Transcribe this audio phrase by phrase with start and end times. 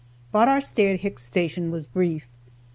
[0.31, 2.27] But our stay at Hicks' Station was brief.